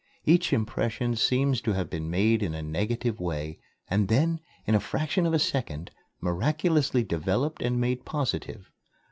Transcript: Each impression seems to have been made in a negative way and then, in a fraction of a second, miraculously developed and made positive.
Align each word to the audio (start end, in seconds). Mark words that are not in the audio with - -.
Each 0.25 0.51
impression 0.51 1.15
seems 1.15 1.61
to 1.61 1.73
have 1.73 1.87
been 1.87 2.09
made 2.09 2.41
in 2.41 2.55
a 2.55 2.63
negative 2.63 3.19
way 3.19 3.59
and 3.87 4.07
then, 4.07 4.39
in 4.65 4.73
a 4.73 4.79
fraction 4.79 5.27
of 5.27 5.33
a 5.35 5.37
second, 5.37 5.91
miraculously 6.19 7.03
developed 7.03 7.61
and 7.61 7.79
made 7.79 8.03
positive. 8.03 8.71